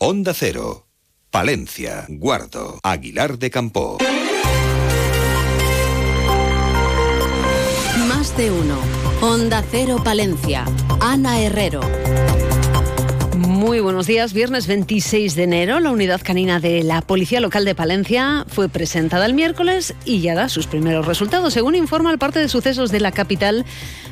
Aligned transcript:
Onda 0.00 0.32
Cero. 0.32 0.86
Palencia, 1.28 2.06
Guardo, 2.08 2.78
Aguilar 2.84 3.36
de 3.36 3.50
Campo. 3.50 3.98
Más 8.06 8.36
de 8.36 8.52
uno. 8.52 8.78
Onda 9.20 9.64
Cero 9.68 10.00
Palencia. 10.04 10.64
Ana 11.00 11.40
Herrero. 11.40 11.80
Muy 13.36 13.80
buenos 13.80 14.06
días. 14.06 14.32
Viernes 14.32 14.68
26 14.68 15.34
de 15.34 15.42
enero, 15.42 15.80
la 15.80 15.90
unidad 15.90 16.20
canina 16.22 16.60
de 16.60 16.84
la 16.84 17.02
Policía 17.02 17.40
Local 17.40 17.64
de 17.64 17.74
Palencia 17.74 18.44
fue 18.46 18.68
presentada 18.68 19.26
el 19.26 19.34
miércoles 19.34 19.94
y 20.04 20.20
ya 20.20 20.36
da 20.36 20.48
sus 20.48 20.68
primeros 20.68 21.06
resultados. 21.06 21.54
Según 21.54 21.74
informa 21.74 22.12
el 22.12 22.18
parte 22.18 22.38
de 22.38 22.48
sucesos 22.48 22.92
de 22.92 23.00
la 23.00 23.10
capital, 23.10 23.66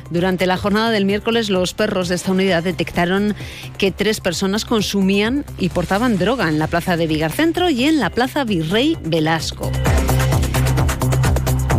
durante 0.09 0.45
la 0.45 0.57
jornada 0.57 0.91
del 0.91 1.05
miércoles 1.05 1.49
los 1.49 1.73
perros 1.73 2.09
de 2.09 2.15
esta 2.15 2.31
unidad 2.31 2.63
detectaron 2.63 3.35
que 3.77 3.91
tres 3.91 4.19
personas 4.19 4.65
consumían 4.65 5.45
y 5.57 5.69
portaban 5.69 6.17
droga 6.17 6.49
en 6.49 6.59
la 6.59 6.67
plaza 6.67 6.97
de 6.97 7.07
Vigar 7.07 7.31
Centro 7.31 7.69
y 7.69 7.85
en 7.85 7.99
la 7.99 8.09
plaza 8.09 8.43
Virrey 8.43 8.97
Velasco. 9.03 9.71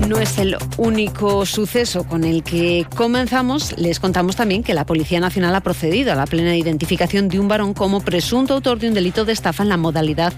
No 0.08 0.18
es 0.18 0.38
el 0.38 0.56
único 0.78 1.44
suceso 1.44 2.04
con 2.04 2.24
el 2.24 2.42
que 2.42 2.86
comenzamos. 2.96 3.76
Les 3.76 4.00
contamos 4.00 4.36
también 4.36 4.62
que 4.62 4.72
la 4.72 4.86
Policía 4.86 5.20
Nacional 5.20 5.54
ha 5.54 5.60
procedido 5.60 6.12
a 6.12 6.14
la 6.14 6.26
plena 6.26 6.56
identificación 6.56 7.28
de 7.28 7.38
un 7.38 7.46
varón 7.46 7.74
como 7.74 8.00
presunto 8.00 8.54
autor 8.54 8.78
de 8.78 8.88
un 8.88 8.94
delito 8.94 9.26
de 9.26 9.34
estafa 9.34 9.62
en 9.62 9.68
la 9.68 9.76
modalidad 9.76 10.32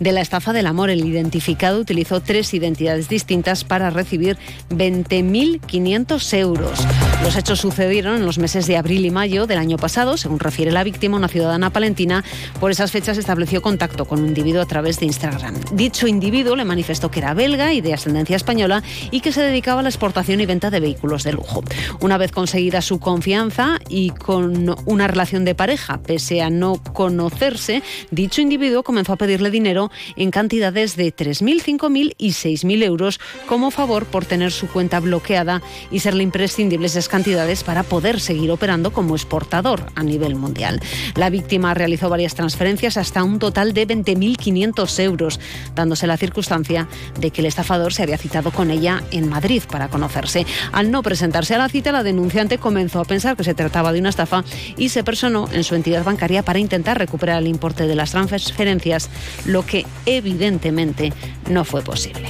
de 0.00 0.12
la 0.12 0.20
estafa 0.20 0.52
del 0.52 0.66
amor. 0.66 0.90
El 0.90 1.04
identificado 1.04 1.80
utilizó 1.80 2.20
tres 2.20 2.52
identidades 2.54 3.08
distintas 3.08 3.64
para 3.64 3.90
recibir 3.90 4.36
20.500 4.70 6.36
euros. 6.38 6.86
Los 7.22 7.36
hechos 7.36 7.60
sucedieron 7.60 8.16
en 8.16 8.26
los 8.26 8.38
meses 8.38 8.66
de 8.66 8.76
abril 8.76 9.04
y 9.04 9.10
mayo 9.10 9.46
del 9.46 9.58
año 9.58 9.76
pasado. 9.76 10.16
Según 10.16 10.38
refiere 10.38 10.70
la 10.70 10.84
víctima, 10.84 11.16
una 11.16 11.28
ciudadana 11.28 11.70
palentina, 11.70 12.24
por 12.60 12.70
esas 12.70 12.90
fechas 12.90 13.18
estableció 13.18 13.62
contacto 13.62 14.04
con 14.04 14.20
un 14.20 14.28
individuo 14.28 14.62
a 14.62 14.66
través 14.66 15.00
de 15.00 15.06
Instagram. 15.06 15.54
Dicho 15.72 16.06
individuo 16.06 16.56
le 16.56 16.64
manifestó 16.64 17.10
que 17.10 17.20
era 17.20 17.34
belga 17.34 17.72
y 17.72 17.80
de 17.80 17.94
ascendencia 17.94 18.36
española 18.36 18.82
y 19.10 19.20
que 19.20 19.32
se 19.32 19.42
dedicaba 19.42 19.80
a 19.80 19.82
la 19.82 19.88
exportación 19.88 20.40
y 20.40 20.46
venta 20.46 20.70
de 20.70 20.80
vehículos 20.80 21.24
de 21.24 21.32
lujo. 21.32 21.62
Una 22.00 22.18
vez 22.18 22.32
conseguida 22.32 22.80
su 22.82 23.00
confianza 23.00 23.78
y 23.88 24.10
con 24.10 24.76
una 24.86 25.06
relación 25.06 25.44
de 25.44 25.54
pareja, 25.54 25.98
pese 25.98 26.42
a 26.42 26.50
no 26.50 26.80
conocerse, 26.92 27.82
dicho 28.10 28.40
individuo 28.40 28.82
comenzó 28.82 29.14
a 29.14 29.16
pedirle 29.16 29.50
dinero 29.50 29.87
en 30.16 30.30
cantidades 30.30 30.96
de 30.96 31.14
3.000, 31.14 31.62
5.000 31.62 32.14
y 32.18 32.30
6.000 32.30 32.82
euros 32.82 33.20
como 33.46 33.70
favor 33.70 34.06
por 34.06 34.24
tener 34.24 34.52
su 34.52 34.68
cuenta 34.68 35.00
bloqueada 35.00 35.62
y 35.90 36.00
serle 36.00 36.22
imprescindibles 36.22 36.92
esas 36.92 37.08
cantidades 37.08 37.64
para 37.64 37.82
poder 37.82 38.20
seguir 38.20 38.50
operando 38.50 38.92
como 38.92 39.14
exportador 39.14 39.86
a 39.94 40.02
nivel 40.02 40.34
mundial. 40.34 40.80
La 41.14 41.30
víctima 41.30 41.74
realizó 41.74 42.08
varias 42.08 42.34
transferencias 42.34 42.96
hasta 42.96 43.24
un 43.24 43.38
total 43.38 43.72
de 43.72 43.86
20.500 43.86 45.00
euros, 45.00 45.40
dándose 45.74 46.06
la 46.06 46.16
circunstancia 46.16 46.88
de 47.18 47.30
que 47.30 47.40
el 47.40 47.46
estafador 47.46 47.92
se 47.92 48.02
había 48.02 48.18
citado 48.18 48.50
con 48.50 48.70
ella 48.70 49.02
en 49.10 49.28
Madrid 49.28 49.62
para 49.70 49.88
conocerse. 49.88 50.46
Al 50.72 50.90
no 50.90 51.02
presentarse 51.02 51.54
a 51.54 51.58
la 51.58 51.68
cita, 51.68 51.92
la 51.92 52.02
denunciante 52.02 52.58
comenzó 52.58 53.00
a 53.00 53.04
pensar 53.04 53.36
que 53.36 53.44
se 53.44 53.54
trataba 53.54 53.92
de 53.92 54.00
una 54.00 54.08
estafa 54.10 54.44
y 54.76 54.88
se 54.90 55.04
personó 55.04 55.48
en 55.52 55.64
su 55.64 55.74
entidad 55.74 56.04
bancaria 56.04 56.42
para 56.42 56.58
intentar 56.58 56.98
recuperar 56.98 57.38
el 57.38 57.48
importe 57.48 57.86
de 57.86 57.94
las 57.94 58.10
transferencias, 58.12 59.10
lo 59.44 59.64
que 59.64 59.77
evidentemente 60.06 61.12
no 61.50 61.64
fue 61.64 61.82
posible. 61.82 62.28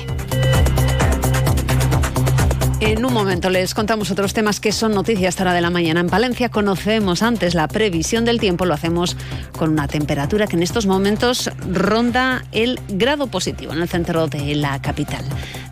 En 2.81 3.05
un 3.05 3.13
momento 3.13 3.51
les 3.51 3.75
contamos 3.75 4.13
otros 4.13 4.33
temas 4.35 4.61
que 4.61 4.71
son 4.71 4.95
noticias 4.95 5.31
esta 5.31 5.43
hora 5.43 5.53
de 5.53 5.61
la 5.61 5.69
mañana. 5.69 5.99
En 5.99 6.09
Palencia 6.09 6.49
conocemos 6.49 7.23
antes 7.23 7.55
la 7.55 7.67
previsión 7.67 8.25
del 8.25 8.39
tiempo, 8.39 8.67
lo 8.67 8.75
hacemos 8.75 9.17
con 9.59 9.71
una 9.71 9.89
temperatura 9.89 10.47
que 10.47 10.55
en 10.55 10.63
estos 10.63 10.87
momentos 10.87 11.51
ronda 11.73 12.45
el 12.53 12.79
grado 12.89 13.27
positivo 13.27 13.73
en 13.73 13.83
el 13.83 13.89
centro 13.89 14.29
de 14.29 14.55
la 14.55 14.81
capital. 14.81 15.25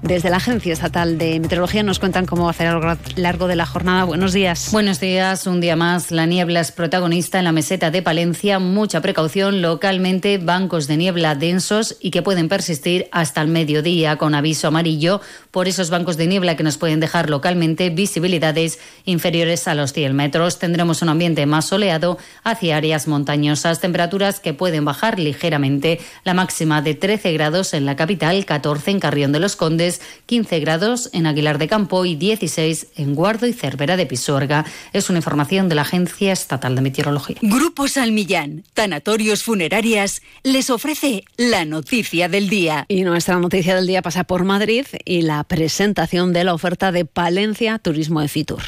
Desde 0.02 0.30
la 0.30 0.36
Agencia 0.36 0.72
Estatal 0.72 1.18
de 1.18 1.40
Meteorología 1.40 1.82
nos 1.82 1.98
cuentan 1.98 2.26
cómo 2.26 2.44
va 2.44 2.50
a 2.50 2.54
ser 2.54 2.68
a 2.68 2.72
lo 2.74 2.98
largo 3.16 3.48
de 3.48 3.56
la 3.56 3.66
jornada. 3.66 4.04
Buenos 4.04 4.32
días. 4.32 4.70
Buenos 4.70 5.00
días. 5.00 5.46
Un 5.46 5.60
día 5.60 5.74
más, 5.74 6.10
la 6.10 6.26
niebla 6.26 6.60
es 6.60 6.70
protagonista 6.70 7.38
en 7.38 7.44
la 7.44 7.52
meseta 7.52 7.90
de 7.90 8.02
Palencia. 8.02 8.58
Mucha 8.58 9.00
precaución 9.00 9.62
localmente, 9.62 10.38
bancos 10.38 10.86
de 10.86 10.96
niebla 10.96 11.34
densos 11.34 11.96
y 12.00 12.10
que 12.10 12.22
pueden 12.22 12.48
persistir 12.48 13.08
hasta 13.10 13.42
el 13.42 13.48
mediodía 13.48 14.16
con 14.16 14.34
aviso 14.34 14.68
amarillo 14.68 15.20
por 15.56 15.68
esos 15.68 15.88
bancos 15.88 16.18
de 16.18 16.26
niebla 16.26 16.54
que 16.54 16.62
nos 16.62 16.76
pueden 16.76 17.00
dejar 17.00 17.30
localmente 17.30 17.88
visibilidades 17.88 18.78
inferiores 19.06 19.66
a 19.66 19.74
los 19.74 19.94
100 19.94 20.14
metros. 20.14 20.58
Tendremos 20.58 21.00
un 21.00 21.08
ambiente 21.08 21.46
más 21.46 21.64
soleado 21.64 22.18
hacia 22.44 22.76
áreas 22.76 23.08
montañosas, 23.08 23.80
temperaturas 23.80 24.38
que 24.38 24.52
pueden 24.52 24.84
bajar 24.84 25.18
ligeramente. 25.18 25.98
La 26.24 26.34
máxima 26.34 26.82
de 26.82 26.94
13 26.94 27.32
grados 27.32 27.72
en 27.72 27.86
la 27.86 27.96
capital, 27.96 28.44
14 28.44 28.90
en 28.90 29.00
Carrión 29.00 29.32
de 29.32 29.40
los 29.40 29.56
Condes, 29.56 30.02
15 30.26 30.60
grados 30.60 31.08
en 31.14 31.24
Aguilar 31.24 31.56
de 31.56 31.68
Campo 31.68 32.04
y 32.04 32.16
16 32.16 32.88
en 32.96 33.14
Guardo 33.14 33.46
y 33.46 33.54
Cervera 33.54 33.96
de 33.96 34.04
Pisuerga. 34.04 34.66
Es 34.92 35.08
una 35.08 35.20
información 35.20 35.70
de 35.70 35.76
la 35.76 35.82
Agencia 35.82 36.34
Estatal 36.34 36.74
de 36.74 36.82
Meteorología. 36.82 37.38
Grupo 37.40 37.88
Salmillán, 37.88 38.64
Tanatorios 38.74 39.42
Funerarias, 39.42 40.20
les 40.42 40.68
ofrece 40.68 41.24
la 41.38 41.64
noticia 41.64 42.28
del 42.28 42.50
día. 42.50 42.84
Y 42.88 43.04
nuestra 43.04 43.38
noticia 43.38 43.74
del 43.74 43.86
día 43.86 44.02
pasa 44.02 44.24
por 44.24 44.44
Madrid 44.44 44.84
y 45.06 45.22
la 45.22 45.45
presentación 45.46 46.32
de 46.32 46.44
la 46.44 46.54
oferta 46.54 46.92
de 46.92 47.04
Palencia 47.04 47.78
Turismo 47.78 48.20
de 48.20 48.28
Fitur. 48.28 48.62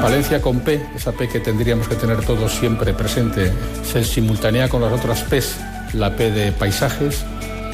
Palencia 0.00 0.42
con 0.42 0.60
P, 0.60 0.84
esa 0.96 1.12
P 1.12 1.28
que 1.28 1.38
tendríamos 1.38 1.86
que 1.86 1.94
tener 1.94 2.24
todos 2.24 2.52
siempre 2.52 2.92
presente, 2.92 3.52
se 3.84 4.02
simultanea 4.02 4.68
con 4.68 4.82
las 4.82 4.92
otras 4.92 5.22
P's, 5.22 5.56
la 5.94 6.16
P 6.16 6.32
de 6.32 6.50
paisajes, 6.50 7.24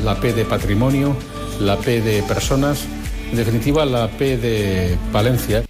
la 0.05 0.21
P 0.21 0.35
de 0.35 0.45
patrimonio, 0.45 1.17
la 1.59 1.79
P 1.79 2.03
de 2.03 2.23
personas, 2.25 2.85
en 3.31 3.37
definitiva 3.37 3.87
la 3.87 4.09
P 4.09 4.37
de 4.37 4.99
Palencia. 5.11 5.65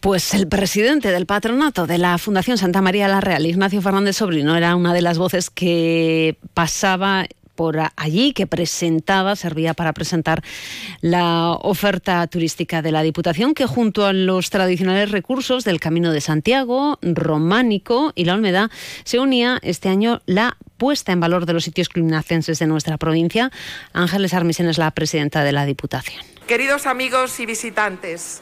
Pues 0.00 0.32
el 0.32 0.46
presidente 0.46 1.10
del 1.10 1.26
patronato 1.26 1.88
de 1.88 1.98
la 1.98 2.18
Fundación 2.18 2.56
Santa 2.56 2.80
María 2.80 3.08
la 3.08 3.20
Real, 3.20 3.44
Ignacio 3.44 3.82
Fernández 3.82 4.16
Sobrino, 4.16 4.56
era 4.56 4.76
una 4.76 4.94
de 4.94 5.02
las 5.02 5.18
voces 5.18 5.50
que 5.50 6.38
pasaba 6.54 7.26
por 7.58 7.76
allí 7.96 8.34
que 8.34 8.46
presentaba, 8.46 9.34
servía 9.34 9.74
para 9.74 9.92
presentar 9.92 10.44
la 11.00 11.50
oferta 11.54 12.24
turística 12.28 12.82
de 12.82 12.92
la 12.92 13.02
Diputación, 13.02 13.52
que 13.52 13.66
junto 13.66 14.06
a 14.06 14.12
los 14.12 14.50
tradicionales 14.50 15.10
recursos 15.10 15.64
del 15.64 15.80
Camino 15.80 16.12
de 16.12 16.20
Santiago, 16.20 17.00
Románico 17.02 18.12
y 18.14 18.26
la 18.26 18.34
Olmeda, 18.34 18.70
se 19.02 19.18
unía 19.18 19.58
este 19.62 19.88
año 19.88 20.22
la 20.24 20.56
puesta 20.76 21.10
en 21.10 21.18
valor 21.18 21.46
de 21.46 21.54
los 21.54 21.64
sitios 21.64 21.88
clunacenses 21.88 22.60
de 22.60 22.68
nuestra 22.68 22.96
provincia. 22.96 23.50
Ángeles 23.92 24.34
Armisen 24.34 24.68
es 24.68 24.78
la 24.78 24.92
presidenta 24.92 25.42
de 25.42 25.50
la 25.50 25.66
Diputación. 25.66 26.22
Queridos 26.46 26.86
amigos 26.86 27.40
y 27.40 27.46
visitantes, 27.46 28.40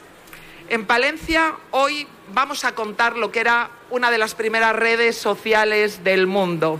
en 0.69 0.85
Palencia 0.85 1.55
hoy 1.71 2.05
vamos 2.35 2.65
a 2.65 2.75
contar 2.75 3.17
lo 3.17 3.31
que 3.31 3.39
era 3.39 3.71
una 3.89 4.11
de 4.11 4.19
las 4.19 4.35
primeras 4.35 4.75
redes 4.75 5.17
sociales 5.17 6.03
del 6.03 6.27
mundo. 6.27 6.79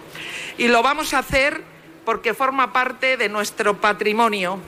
Y 0.60 0.68
lo 0.68 0.84
vamos 0.84 1.16
a 1.16 1.20
hacer 1.20 1.77
porque 2.08 2.34
forma 2.34 2.72
parte 2.72 3.18
de 3.18 3.28
nuestro 3.28 3.82
patrimonio, 3.82 4.60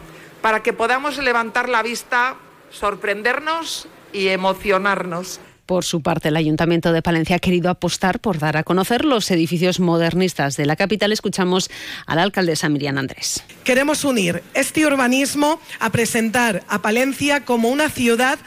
para 0.41 0.61
que 0.61 0.73
podamos 0.73 1.17
levantar 1.19 1.69
la 1.69 1.81
vista, 1.81 2.35
sorprendernos 2.69 3.87
y 4.11 4.27
emocionarnos. 4.27 5.39
Por 5.65 5.85
su 5.85 6.01
parte, 6.01 6.27
el 6.27 6.35
Ayuntamiento 6.35 6.91
de 6.91 7.01
Palencia 7.01 7.37
ha 7.37 7.39
querido 7.39 7.69
apostar 7.69 8.19
por 8.19 8.39
dar 8.39 8.57
a 8.57 8.63
conocer 8.63 9.05
los 9.05 9.31
edificios 9.31 9.79
modernistas 9.79 10.57
de 10.57 10.65
la 10.65 10.75
capital. 10.75 11.13
Escuchamos 11.13 11.71
a 12.05 12.15
la 12.15 12.23
alcaldesa 12.23 12.67
Miriam 12.67 12.97
Andrés. 12.97 13.41
Queremos 13.63 14.03
unir 14.03 14.43
este 14.53 14.85
urbanismo 14.85 15.61
a 15.79 15.91
presentar 15.91 16.65
a 16.67 16.81
Palencia 16.81 17.45
como 17.45 17.69
una 17.69 17.89
ciudad 17.89 18.37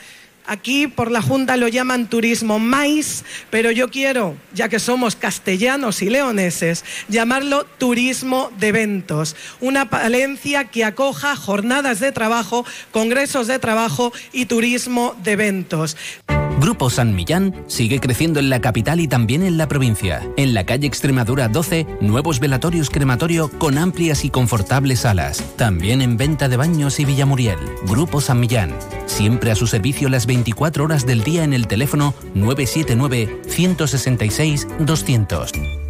Aquí 0.47 0.89
por 0.89 1.11
la 1.11 1.23
Junta 1.23 1.57
lo 1.57 1.69
llaman 1.69 2.09
turismo 2.09 2.59
maíz, 2.59 3.25
pero 3.51 3.71
yo 3.71 3.91
quiero, 3.91 4.37
ya 4.53 4.69
que 4.69 4.81
somos 4.81 5.15
castellanos 5.15 6.03
y 6.03 6.11
leoneses, 6.11 6.85
llamarlo 7.09 7.65
turismo 7.79 8.51
de 8.59 8.69
eventos. 8.69 9.37
Una 9.61 9.89
Palencia 9.89 10.65
que 10.65 10.85
acoja 10.85 11.37
jornadas 11.37 12.01
de 12.01 12.13
trabajo, 12.13 12.65
congresos 12.91 13.47
de 13.47 13.59
trabajo 13.59 14.13
y 14.33 14.47
turismo 14.47 15.15
de 15.23 15.33
eventos. 15.33 15.97
Grupo 16.63 16.91
San 16.91 17.17
Millán 17.17 17.65
sigue 17.67 17.99
creciendo 17.99 18.39
en 18.39 18.49
la 18.49 18.61
capital 18.61 19.01
y 19.01 19.09
también 19.09 19.43
en 19.43 19.59
la 19.59 19.67
provincia. 19.67 20.23
En 20.37 20.55
la 20.55 20.65
calle 20.65 20.87
Extremadura 20.87 21.49
12, 21.49 21.87
nuevos 22.01 22.39
velatorios 22.39 22.89
crematorio 22.89 23.51
con 23.59 23.79
amplias 23.79 24.25
y 24.25 24.31
confortables 24.31 25.01
salas. 25.01 25.43
También 25.57 26.03
en 26.03 26.17
venta 26.17 26.49
de 26.49 26.57
baños 26.57 27.01
y 27.01 27.05
Villamuriel. 27.05 27.59
Grupo 27.89 28.21
San 28.21 28.39
Millán. 28.39 28.73
Siempre 29.07 29.51
a 29.51 29.57
su 29.57 29.67
servicio 29.67 30.09
las 30.09 30.27
24 30.33 30.85
horas 30.85 31.05
del 31.05 31.23
día 31.23 31.45
en 31.45 31.53
el 31.53 31.67
teléfono 31.67 32.15
979 32.35 33.43
166 33.49 34.67
200. 34.81 35.82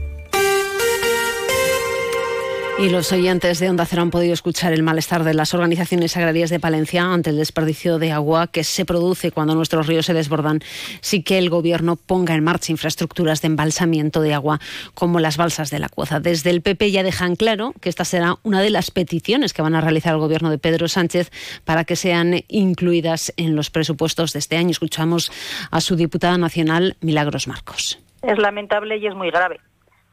Y 2.82 2.88
los 2.88 3.12
oyentes 3.12 3.60
de 3.60 3.70
Onda 3.70 3.86
Cero 3.86 4.02
han 4.02 4.10
podido 4.10 4.34
escuchar 4.34 4.72
el 4.72 4.82
malestar 4.82 5.22
de 5.22 5.34
las 5.34 5.54
organizaciones 5.54 6.16
agrarias 6.16 6.50
de 6.50 6.58
Palencia 6.58 7.04
ante 7.04 7.30
el 7.30 7.36
desperdicio 7.36 8.00
de 8.00 8.10
agua 8.10 8.48
que 8.48 8.64
se 8.64 8.84
produce 8.84 9.30
cuando 9.30 9.54
nuestros 9.54 9.86
ríos 9.86 10.06
se 10.06 10.14
desbordan. 10.14 10.58
Sí 11.00 11.22
que 11.22 11.38
el 11.38 11.48
Gobierno 11.48 11.94
ponga 11.94 12.34
en 12.34 12.42
marcha 12.42 12.72
infraestructuras 12.72 13.40
de 13.40 13.46
embalsamiento 13.46 14.20
de 14.20 14.34
agua 14.34 14.58
como 14.94 15.20
las 15.20 15.36
balsas 15.36 15.70
de 15.70 15.78
la 15.78 15.88
Cuoza. 15.88 16.18
Desde 16.18 16.50
el 16.50 16.60
PP 16.60 16.90
ya 16.90 17.04
dejan 17.04 17.36
claro 17.36 17.72
que 17.80 17.88
esta 17.88 18.04
será 18.04 18.38
una 18.42 18.60
de 18.60 18.70
las 18.70 18.90
peticiones 18.90 19.52
que 19.52 19.62
van 19.62 19.76
a 19.76 19.80
realizar 19.80 20.14
el 20.14 20.18
Gobierno 20.18 20.50
de 20.50 20.58
Pedro 20.58 20.88
Sánchez 20.88 21.30
para 21.64 21.84
que 21.84 21.94
sean 21.94 22.42
incluidas 22.48 23.32
en 23.36 23.54
los 23.54 23.70
presupuestos 23.70 24.32
de 24.32 24.40
este 24.40 24.56
año. 24.56 24.70
Escuchamos 24.70 25.30
a 25.70 25.80
su 25.80 25.94
diputada 25.94 26.36
nacional, 26.36 26.96
Milagros 27.00 27.46
Marcos. 27.46 28.00
Es 28.22 28.38
lamentable 28.38 28.96
y 28.96 29.06
es 29.06 29.14
muy 29.14 29.30
grave 29.30 29.60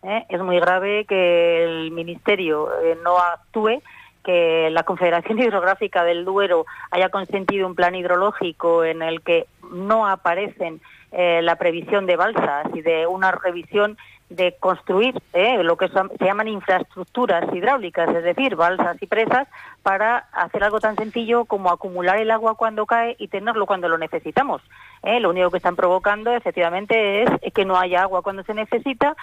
¿eh? 0.04 0.26
Es 0.30 0.42
muy 0.42 0.60
grave 0.60 1.06
que 1.06 1.64
el 1.64 1.92
Ministerio 1.92 2.70
eh, 2.82 2.98
no 3.04 3.18
actúe 3.18 3.82
que 4.24 4.70
la 4.72 4.84
Confederación 4.84 5.40
Hidrográfica 5.40 6.04
del 6.04 6.26
Duero 6.26 6.66
haya 6.92 7.10
consentido 7.10 7.68
un 7.68 7.76
plan 7.76 7.96
hidrológico 7.96 8.84
en 8.84 9.02
el 9.02 9.22
que 9.22 9.48
no 9.72 10.08
aparecen 10.08 10.82
eh, 11.12 11.42
la 11.42 11.56
previsión 11.56 12.06
de 12.06 12.16
balsas 12.16 12.68
y 12.74 12.82
de 12.82 13.08
una 13.08 13.32
revisión 13.32 13.98
de 14.30 14.56
construir 14.60 15.16
lo 15.34 15.78
que 15.78 15.88
se 15.88 16.26
llaman 16.26 16.48
infraestructuras 16.48 17.54
hidráulicas, 17.54 18.10
es 18.14 18.24
decir, 18.24 18.56
balsas 18.56 18.98
y 19.02 19.08
presas, 19.08 19.48
para 19.84 20.18
hacer 20.32 20.64
algo 20.64 20.80
tan 20.80 20.96
sencillo 20.96 21.46
como 21.46 21.70
acumular 21.72 22.18
el 22.18 22.32
agua 22.32 22.56
cuando 22.56 22.86
cae 22.86 23.16
y 23.20 23.28
tenerlo 23.28 23.66
cuando 23.66 23.90
lo 23.90 23.98
necesitamos. 23.98 24.62
¿eh? 25.04 25.20
Lo 25.20 25.30
único 25.30 25.50
que 25.52 25.58
están 25.58 25.76
provocando 25.76 26.32
efectivamente 26.34 27.24
es 27.24 27.30
que 27.54 27.66
no 27.66 27.78
haya 27.78 28.04
agua 28.04 28.22
cuando 28.22 28.44
se 28.44 28.54
necesita. 28.54 29.16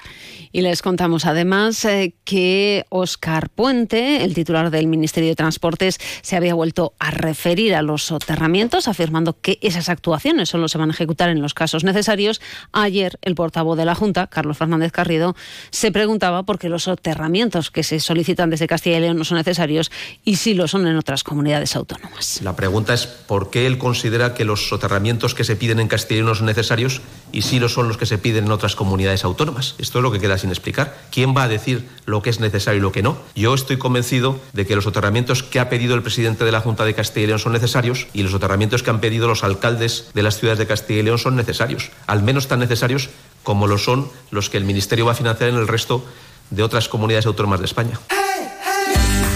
Y 0.52 0.62
les 0.62 0.82
contamos 0.82 1.26
además 1.26 1.84
eh, 1.84 2.14
que 2.24 2.84
Oscar 2.88 3.48
Puente, 3.50 4.24
el 4.24 4.34
titular 4.34 4.70
del 4.70 4.86
Ministerio 4.86 5.30
de 5.30 5.36
Transportes, 5.36 5.98
se 6.22 6.36
había 6.36 6.54
vuelto 6.54 6.94
a 6.98 7.10
referir 7.10 7.74
a 7.74 7.82
los 7.82 8.04
soterramientos, 8.04 8.88
afirmando 8.88 9.40
que 9.40 9.58
esas 9.62 9.88
actuaciones 9.88 10.48
solo 10.48 10.68
se 10.68 10.78
van 10.78 10.90
a 10.90 10.92
ejecutar 10.92 11.28
en 11.28 11.42
los 11.42 11.54
casos 11.54 11.84
necesarios. 11.84 12.40
Ayer 12.72 13.18
el 13.22 13.34
portavoz 13.34 13.76
de 13.76 13.84
la 13.84 13.94
Junta, 13.94 14.26
Carlos 14.26 14.58
Fernández 14.58 14.92
Carrido, 14.96 15.36
se 15.70 15.92
preguntaba 15.92 16.44
por 16.44 16.58
qué 16.58 16.70
los 16.70 16.84
soterramientos 16.84 17.70
que 17.70 17.82
se 17.82 18.00
solicitan 18.00 18.48
desde 18.48 18.66
Castilla 18.66 18.96
y 18.96 19.00
León 19.00 19.18
no 19.18 19.24
son 19.24 19.36
necesarios 19.36 19.92
y 20.24 20.36
sí 20.36 20.54
lo 20.54 20.66
son 20.68 20.86
en 20.86 20.96
otras 20.96 21.22
comunidades 21.22 21.76
autónomas. 21.76 22.40
La 22.42 22.56
pregunta 22.56 22.94
es 22.94 23.06
por 23.06 23.50
qué 23.50 23.66
él 23.66 23.76
considera 23.76 24.32
que 24.32 24.46
los 24.46 24.68
soterramientos 24.68 25.34
que 25.34 25.44
se 25.44 25.54
piden 25.54 25.80
en 25.80 25.88
Castilla 25.88 26.20
y 26.20 26.22
León 26.22 26.30
no 26.30 26.34
son 26.34 26.46
necesarios 26.46 27.02
y 27.30 27.42
sí 27.42 27.60
lo 27.60 27.68
son 27.68 27.88
los 27.88 27.98
que 27.98 28.06
se 28.06 28.16
piden 28.16 28.46
en 28.46 28.52
otras 28.52 28.74
comunidades 28.74 29.22
autónomas. 29.24 29.74
Esto 29.76 29.98
es 29.98 30.02
lo 30.02 30.10
que 30.10 30.18
queda 30.18 30.38
sin 30.38 30.48
explicar. 30.48 30.96
¿Quién 31.10 31.36
va 31.36 31.42
a 31.42 31.48
decir 31.48 31.86
lo 32.06 32.22
que 32.22 32.30
es 32.30 32.40
necesario 32.40 32.78
y 32.78 32.82
lo 32.82 32.92
que 32.92 33.02
no? 33.02 33.18
Yo 33.34 33.52
estoy 33.52 33.76
convencido 33.76 34.40
de 34.54 34.66
que 34.66 34.76
los 34.76 34.84
soterramientos 34.84 35.42
que 35.42 35.60
ha 35.60 35.68
pedido 35.68 35.94
el 35.94 36.02
presidente 36.02 36.46
de 36.46 36.52
la 36.52 36.60
Junta 36.60 36.86
de 36.86 36.94
Castilla 36.94 37.24
y 37.24 37.26
León 37.26 37.38
son 37.38 37.52
necesarios 37.52 38.06
y 38.14 38.22
los 38.22 38.32
soterramientos 38.32 38.82
que 38.82 38.88
han 38.88 39.00
pedido 39.00 39.28
los 39.28 39.44
alcaldes 39.44 40.08
de 40.14 40.22
las 40.22 40.38
ciudades 40.38 40.58
de 40.58 40.66
Castilla 40.66 41.00
y 41.00 41.02
León 41.02 41.18
son 41.18 41.36
necesarios, 41.36 41.90
al 42.06 42.22
menos 42.22 42.48
tan 42.48 42.60
necesarios 42.60 43.10
como 43.46 43.68
lo 43.68 43.78
son 43.78 44.10
los 44.32 44.50
que 44.50 44.58
el 44.58 44.64
Ministerio 44.64 45.06
va 45.06 45.12
a 45.12 45.14
financiar 45.14 45.50
en 45.50 45.54
el 45.54 45.68
resto 45.68 46.04
de 46.50 46.64
otras 46.64 46.88
comunidades 46.88 47.26
autónomas 47.26 47.60
de 47.60 47.66
España. 47.66 47.96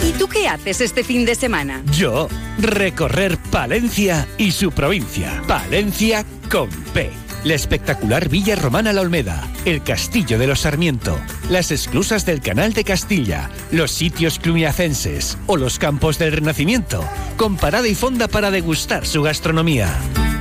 ¿Y 0.04 0.10
tú 0.14 0.28
qué 0.28 0.48
haces 0.48 0.80
este 0.80 1.04
fin 1.04 1.24
de 1.24 1.36
semana? 1.36 1.84
Yo, 1.92 2.26
recorrer 2.58 3.38
Palencia 3.52 4.26
y 4.36 4.50
su 4.50 4.72
provincia. 4.72 5.40
Palencia 5.46 6.26
con 6.50 6.68
P. 6.92 7.12
La 7.44 7.54
espectacular 7.54 8.28
Villa 8.28 8.56
Romana 8.56 8.92
La 8.92 9.02
Olmeda, 9.02 9.48
el 9.64 9.84
Castillo 9.84 10.40
de 10.40 10.48
los 10.48 10.62
Sarmiento, 10.62 11.16
las 11.48 11.70
esclusas 11.70 12.26
del 12.26 12.40
Canal 12.40 12.72
de 12.72 12.82
Castilla, 12.82 13.48
los 13.70 13.92
sitios 13.92 14.40
cluniacenses 14.40 15.38
o 15.46 15.56
los 15.56 15.78
campos 15.78 16.18
del 16.18 16.32
Renacimiento, 16.32 17.04
con 17.36 17.56
parada 17.56 17.86
y 17.86 17.94
fonda 17.94 18.26
para 18.26 18.50
degustar 18.50 19.06
su 19.06 19.22
gastronomía. 19.22 19.96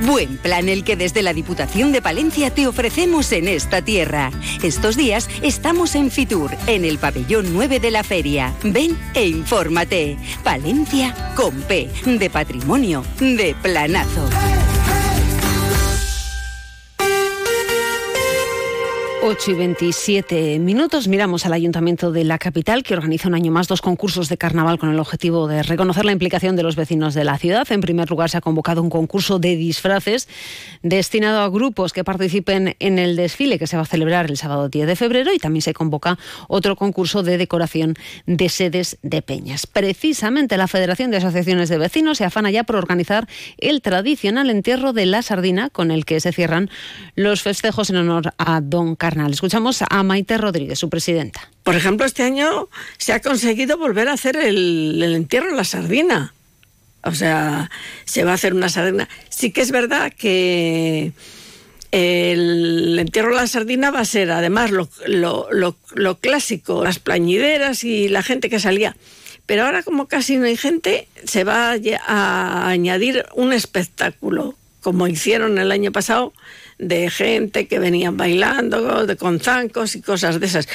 Buen 0.06 0.38
plan 0.38 0.68
el 0.68 0.82
que 0.82 0.96
desde 0.96 1.22
la 1.22 1.34
Diputación 1.34 1.92
de 1.92 2.00
Palencia 2.00 2.50
te 2.50 2.66
ofrecemos 2.66 3.32
en 3.32 3.48
esta 3.48 3.82
tierra. 3.82 4.30
Estos 4.62 4.96
días 4.96 5.28
estamos 5.42 5.94
en 5.94 6.10
Fitur, 6.10 6.50
en 6.66 6.84
el 6.84 6.98
pabellón 6.98 7.52
9 7.52 7.80
de 7.80 7.90
la 7.90 8.02
feria. 8.02 8.54
Ven 8.62 8.98
e 9.14 9.26
infórmate. 9.26 10.16
Palencia 10.42 11.14
con 11.36 11.54
P, 11.62 11.90
de 12.06 12.30
patrimonio, 12.30 13.04
de 13.20 13.54
planazo. 13.62 14.28
8 19.22 19.50
y 19.50 19.54
27 19.54 20.58
minutos. 20.60 21.06
Miramos 21.06 21.44
al 21.44 21.52
Ayuntamiento 21.52 22.10
de 22.10 22.24
la 22.24 22.38
capital, 22.38 22.82
que 22.82 22.94
organiza 22.94 23.28
un 23.28 23.34
año 23.34 23.52
más 23.52 23.68
dos 23.68 23.82
concursos 23.82 24.30
de 24.30 24.38
carnaval 24.38 24.78
con 24.78 24.88
el 24.88 24.98
objetivo 24.98 25.46
de 25.46 25.62
reconocer 25.62 26.06
la 26.06 26.12
implicación 26.12 26.56
de 26.56 26.62
los 26.62 26.74
vecinos 26.74 27.12
de 27.12 27.24
la 27.24 27.36
ciudad. 27.36 27.70
En 27.70 27.82
primer 27.82 28.08
lugar, 28.08 28.30
se 28.30 28.38
ha 28.38 28.40
convocado 28.40 28.82
un 28.82 28.88
concurso 28.88 29.38
de 29.38 29.56
disfraces 29.56 30.26
destinado 30.82 31.40
a 31.40 31.50
grupos 31.50 31.92
que 31.92 32.02
participen 32.02 32.76
en 32.78 32.98
el 32.98 33.14
desfile 33.14 33.58
que 33.58 33.66
se 33.66 33.76
va 33.76 33.82
a 33.82 33.86
celebrar 33.86 34.30
el 34.30 34.38
sábado 34.38 34.70
10 34.70 34.86
de 34.86 34.96
febrero 34.96 35.34
y 35.34 35.38
también 35.38 35.62
se 35.62 35.74
convoca 35.74 36.18
otro 36.48 36.74
concurso 36.74 37.22
de 37.22 37.36
decoración 37.36 37.96
de 38.24 38.48
sedes 38.48 38.96
de 39.02 39.20
peñas. 39.20 39.66
Precisamente 39.66 40.56
la 40.56 40.66
Federación 40.66 41.10
de 41.10 41.18
Asociaciones 41.18 41.68
de 41.68 41.76
Vecinos 41.76 42.16
se 42.18 42.24
afana 42.24 42.50
ya 42.50 42.64
por 42.64 42.76
organizar 42.76 43.28
el 43.58 43.82
tradicional 43.82 44.48
entierro 44.48 44.94
de 44.94 45.04
la 45.04 45.20
sardina 45.20 45.68
con 45.68 45.90
el 45.90 46.06
que 46.06 46.20
se 46.20 46.32
cierran 46.32 46.70
los 47.16 47.42
festejos 47.42 47.90
en 47.90 47.96
honor 47.96 48.32
a 48.38 48.62
Don 48.62 48.96
Carlos 48.96 49.09
Escuchamos 49.30 49.82
a 49.88 50.02
Maite 50.02 50.38
Rodríguez, 50.38 50.78
su 50.78 50.88
presidenta. 50.88 51.50
Por 51.64 51.74
ejemplo, 51.74 52.06
este 52.06 52.22
año 52.22 52.68
se 52.96 53.12
ha 53.12 53.20
conseguido 53.20 53.76
volver 53.76 54.08
a 54.08 54.12
hacer 54.12 54.36
el, 54.36 55.02
entierro 55.02 55.50
en 55.50 55.56
la 55.56 55.64
sardina. 55.64 56.32
O 57.02 57.12
sea, 57.12 57.70
se 58.04 58.24
va 58.24 58.32
a 58.32 58.34
hacer 58.34 58.54
una 58.54 58.68
sardina. 58.68 59.08
Sí 59.28 59.50
que 59.50 59.62
es 59.62 59.72
verdad 59.72 60.12
que 60.16 61.12
el 61.90 62.98
entierro 63.00 63.30
de 63.30 63.36
la 63.36 63.46
sardina 63.48 63.90
va 63.90 64.00
a 64.00 64.04
ser 64.04 64.30
además 64.30 64.70
lo, 64.70 64.88
lo, 65.08 66.18
clásico, 66.20 66.84
las 66.84 67.00
plañideras 67.00 67.82
y 67.82 68.08
la 68.08 68.22
gente 68.22 68.48
que 68.48 68.60
salía. 68.60 68.96
Pero 69.46 69.64
ahora 69.64 69.82
como 69.82 70.06
casi 70.06 70.36
no 70.36 70.44
hay 70.44 70.56
gente, 70.56 71.08
se 71.24 71.42
va 71.42 71.74
a 72.06 72.68
añadir 72.68 73.26
un 73.34 73.52
espectáculo, 73.52 74.54
como 74.80 75.06
hicieron 75.06 75.58
el 75.58 75.72
año 75.72 75.92
pasado, 75.92 76.32
de 76.78 77.10
gente 77.10 77.68
que 77.68 77.78
venían 77.78 78.16
bailando, 78.16 79.06
de, 79.06 79.16
con 79.16 79.40
zancos 79.40 79.94
y 79.94 80.02
cosas 80.02 80.40
de 80.40 80.46
esas. 80.46 80.68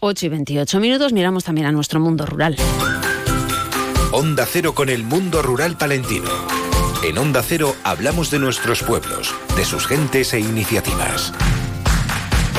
8 0.00 0.26
y 0.26 0.28
28 0.28 0.80
minutos, 0.80 1.12
miramos 1.12 1.44
también 1.44 1.68
a 1.68 1.72
nuestro 1.72 2.00
mundo 2.00 2.26
rural. 2.26 2.56
Onda 4.10 4.46
Cero 4.46 4.74
con 4.74 4.88
el 4.88 5.04
mundo 5.04 5.42
rural 5.42 5.78
palentino. 5.78 6.28
En 7.04 7.18
Onda 7.18 7.42
Cero 7.42 7.74
hablamos 7.82 8.30
de 8.30 8.38
nuestros 8.38 8.82
pueblos, 8.82 9.34
de 9.56 9.64
sus 9.64 9.86
gentes 9.86 10.34
e 10.34 10.40
iniciativas. 10.40 11.32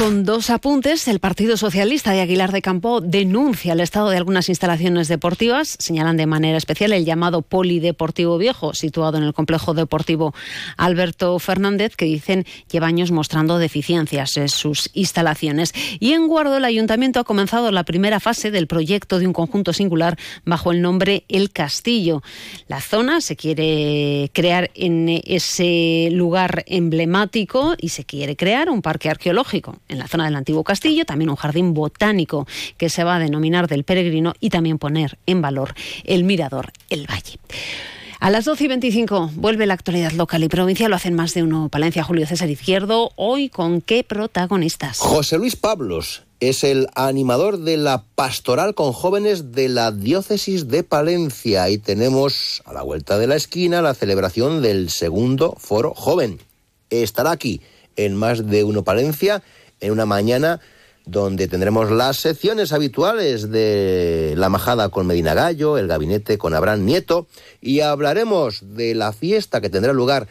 Con 0.04 0.26
dos 0.26 0.50
apuntes, 0.50 1.08
el 1.08 1.22
Partido 1.22 1.56
Socialista 1.56 2.12
de 2.12 2.20
Aguilar 2.20 2.52
de 2.52 2.62
Campo 2.62 3.00
denuncia 3.00 3.72
el 3.72 3.80
estado 3.80 4.10
de 4.10 4.18
algunas 4.18 4.50
instalaciones 4.50 5.08
deportivas. 5.08 5.78
Señalan 5.80 6.18
de 6.18 6.26
manera 6.26 6.58
especial 6.58 6.92
el 6.92 7.06
llamado 7.06 7.42
Polideportivo 7.42 8.38
Viejo, 8.38 8.74
situado 8.74 9.18
en 9.18 9.24
el 9.24 9.34
complejo 9.34 9.74
deportivo 9.74 10.36
Alberto 10.76 11.40
Fernández, 11.40 11.96
que 11.96 12.04
dicen 12.04 12.46
lleva 12.70 12.88
años 12.88 13.12
mostrando 13.12 13.60
deficiencias 13.60 14.36
en 14.36 14.50
sus 14.50 14.90
instalaciones. 14.94 15.74
Y 16.02 16.12
en 16.12 16.28
Guardo, 16.28 16.58
el 16.58 16.66
ayuntamiento 16.66 17.22
ha 17.22 17.24
comenzado 17.24 17.72
la 17.72 17.86
primera 17.86 18.20
fase 18.20 18.52
del 18.52 18.68
proyecto 18.68 19.20
de 19.20 19.28
un 19.28 19.32
conjunto 19.32 19.72
singular 19.72 20.18
bajo 20.44 20.74
el 20.74 20.82
nombre 20.82 21.24
El 21.30 21.50
Castillo. 21.52 22.22
La 22.68 22.82
zona 22.82 23.22
se 23.22 23.38
quiere 23.38 24.30
crear 24.34 24.70
en 24.76 25.22
ese 25.24 26.10
lugar 26.12 26.66
emblemático 26.68 27.76
y 27.78 27.88
se 27.88 28.04
quiere 28.04 28.36
crear 28.36 28.70
un 28.70 28.82
parque 28.82 29.10
arqueológico 29.10 29.80
en 29.94 30.00
la 30.00 30.08
zona 30.08 30.26
del 30.26 30.36
antiguo 30.36 30.64
castillo, 30.64 31.06
también 31.06 31.30
un 31.30 31.36
jardín 31.36 31.74
botánico 31.74 32.46
que 32.78 32.90
se 32.90 33.04
va 33.04 33.16
a 33.16 33.20
denominar 33.20 33.68
del 33.68 33.84
peregrino 33.84 34.34
y 34.40 34.50
también 34.50 34.78
poner 34.78 35.18
en 35.26 35.42
valor 35.42 35.74
el 36.04 36.24
mirador 36.24 36.72
El 36.90 37.08
Valle. 37.10 37.40
A 38.20 38.30
las 38.30 38.46
12 38.46 38.64
y 38.64 38.68
25 38.70 39.32
vuelve 39.36 39.66
la 39.66 39.74
actualidad 39.74 40.14
local 40.14 40.44
y 40.46 40.48
provincial. 40.48 40.90
Lo 40.90 40.96
hacen 40.96 41.14
más 41.14 41.34
de 41.34 41.44
uno. 41.44 41.68
Palencia, 41.68 42.06
Julio 42.06 42.26
César 42.26 42.50
Izquierdo. 42.50 43.12
Hoy, 43.18 43.50
¿con 43.50 43.82
qué 43.82 44.06
protagonistas? 44.06 45.00
José 45.00 45.38
Luis 45.38 45.58
Pablos 45.58 46.24
es 46.40 46.64
el 46.64 46.88
animador 46.96 47.60
de 47.60 47.76
la 47.76 48.06
pastoral 48.16 48.76
con 48.76 48.94
jóvenes 48.94 49.52
de 49.52 49.68
la 49.68 49.92
diócesis 49.92 50.70
de 50.70 50.84
Palencia. 50.84 51.70
Y 51.70 51.80
tenemos 51.80 52.62
a 52.64 52.72
la 52.72 52.82
vuelta 52.82 53.18
de 53.18 53.28
la 53.28 53.36
esquina 53.36 53.82
la 53.82 53.94
celebración 53.94 54.62
del 54.62 54.90
segundo 54.90 55.58
foro 55.58 55.94
joven. 55.94 56.40
Estará 56.90 57.32
aquí 57.32 57.60
en 57.98 58.16
más 58.16 58.48
de 58.48 58.64
uno 58.64 58.84
Palencia 58.84 59.44
en 59.84 59.92
una 59.92 60.06
mañana 60.06 60.60
donde 61.06 61.48
tendremos 61.48 61.92
las 61.92 62.18
secciones 62.18 62.72
habituales 62.72 63.52
de 63.52 64.34
La 64.38 64.50
Majada 64.50 64.90
con 64.90 65.06
Medina 65.06 65.34
Gallo, 65.34 65.78
el 65.78 65.88
gabinete 65.88 66.38
con 66.38 66.54
Abraham 66.54 66.86
Nieto, 66.86 67.28
y 67.62 67.82
hablaremos 67.82 68.76
de 68.76 68.96
la 68.96 69.12
fiesta 69.12 69.60
que 69.60 69.70
tendrá 69.70 69.92
lugar 69.92 70.28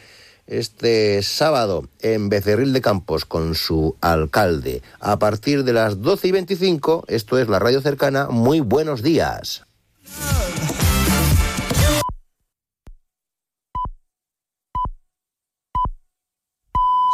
este 0.47 1.23
sábado 1.23 1.89
en 2.01 2.29
Becerril 2.29 2.73
de 2.73 2.81
Campos 2.81 3.27
con 3.27 3.55
su 3.55 3.97
alcalde. 4.01 4.83
A 4.99 5.19
partir 5.19 5.65
de 5.65 5.75
las 5.75 6.01
12 6.01 6.29
y 6.29 6.33
25, 6.33 7.05
esto 7.09 7.39
es 7.39 7.49
la 7.49 7.59
radio 7.59 7.81
cercana, 7.81 8.29
muy 8.29 8.61
buenos 8.61 9.03
días. 9.03 9.65